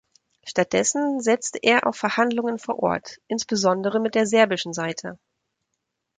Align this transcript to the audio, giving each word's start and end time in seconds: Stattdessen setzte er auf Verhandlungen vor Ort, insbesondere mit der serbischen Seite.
Stattdessen 0.43 1.19
setzte 1.21 1.59
er 1.61 1.85
auf 1.85 1.95
Verhandlungen 1.95 2.57
vor 2.57 2.79
Ort, 2.81 3.21
insbesondere 3.27 3.99
mit 3.99 4.15
der 4.15 4.25
serbischen 4.25 4.73
Seite. 4.73 5.19